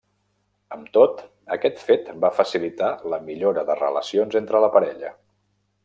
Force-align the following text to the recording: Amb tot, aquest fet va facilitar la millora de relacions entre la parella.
Amb 0.77 0.87
tot, 0.97 1.19
aquest 1.57 1.77
fet 1.89 2.09
va 2.25 2.33
facilitar 2.39 2.91
la 3.15 3.21
millora 3.29 3.67
de 3.71 3.77
relacions 3.85 4.41
entre 4.41 4.63
la 4.65 4.73
parella. 4.79 5.15